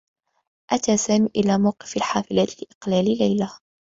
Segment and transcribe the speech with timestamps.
[0.71, 3.49] أتى سامي إلى موقف الحافلة لإقلال ليلى.